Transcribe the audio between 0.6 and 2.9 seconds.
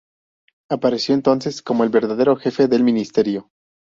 Apareció entonces como el verdadero jefe del